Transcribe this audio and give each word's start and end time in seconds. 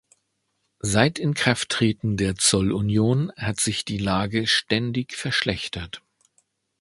Seit 0.79 1.19
Inkrafttreten 1.19 2.17
der 2.17 2.33
Zollunion 2.35 3.31
hat 3.37 3.59
sich 3.59 3.85
die 3.85 3.99
Lage 3.99 4.47
ständig 4.47 5.13
verschlechtert. 5.15 6.01